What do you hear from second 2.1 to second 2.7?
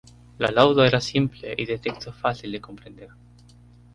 fácil de